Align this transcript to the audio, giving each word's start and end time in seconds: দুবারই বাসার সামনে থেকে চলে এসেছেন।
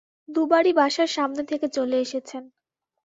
দুবারই 0.29 0.71
বাসার 0.73 1.09
সামনে 1.09 1.43
থেকে 1.43 1.67
চলে 1.67 1.97
এসেছেন। 1.99 2.43